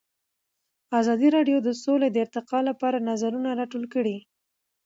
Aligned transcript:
ازادي 0.99 1.27
راډیو 1.35 1.57
د 1.63 1.69
سوله 1.83 2.07
د 2.11 2.17
ارتقا 2.25 2.59
لپاره 2.69 3.05
نظرونه 3.09 3.49
راټول 3.59 3.83
کړي. 3.93 4.17